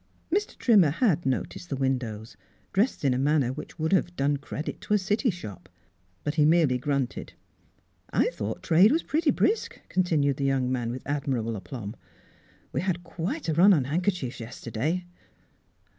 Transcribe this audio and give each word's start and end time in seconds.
Mr. 0.33 0.57
Trimmer 0.57 0.89
had 0.89 1.27
noticed 1.27 1.69
the 1.69 1.75
windows, 1.75 2.35
dressed 2.73 3.05
in 3.05 3.13
a 3.13 3.19
manner 3.19 3.53
which 3.53 3.77
would 3.77 3.93
have 3.93 4.15
done 4.15 4.35
credit 4.37 4.81
to 4.81 4.95
a 4.95 4.97
city 4.97 5.29
shop. 5.29 5.69
But 6.23 6.33
he 6.33 6.43
merely 6.43 6.79
grunted." 6.79 7.33
I 8.11 8.31
thought 8.31 8.63
trade 8.63 8.91
was 8.91 9.03
pretty 9.03 9.29
brisk, 9.29 9.73
jj 9.73 9.73
Miss 9.75 9.75
Fhilura's 9.75 9.77
Wedding 9.77 9.81
Gown 9.83 9.93
continued 9.93 10.37
the 10.37 10.45
young 10.45 10.71
man, 10.71 10.89
with 10.91 11.03
admirable 11.05 11.55
aplomb." 11.55 11.95
We 12.73 12.81
had 12.81 13.03
quite 13.03 13.47
a 13.47 13.53
run 13.53 13.73
on 13.73 13.83
hand 13.83 14.03
kerchiefs 14.03 14.39
yesterday." 14.39 15.05